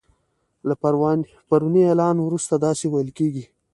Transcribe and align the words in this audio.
له 0.67 0.73
پروني 1.49 1.81
اعلان 1.89 2.15
وروسته 2.21 2.53
داسی 2.65 2.87
ویل 2.89 3.09
کیږي 3.17 3.45